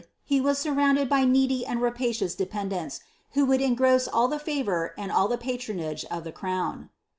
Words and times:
He 0.23 0.41
was 0.41 0.57
surrounded 0.57 1.07
by 1.09 1.25
needy 1.25 1.63
and 1.63 1.79
rapacious 1.79 2.33
ilependents, 2.35 3.01
who 3.33 3.45
wouk 3.45 3.61
engross 3.61 4.07
all 4.07 4.27
the 4.27 4.39
favour, 4.39 4.95
and 4.97 5.11
all 5.11 5.27
the 5.27 5.37
patronage 5.37 6.05
of 6.09 6.25
ihe 6.25 6.33
crown. 6.33 6.89